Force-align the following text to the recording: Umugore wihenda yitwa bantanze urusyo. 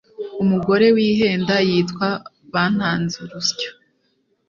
Umugore 0.43 0.85
wihenda 0.95 1.55
yitwa 1.69 2.07
bantanze 2.51 3.15
urusyo. 3.25 3.69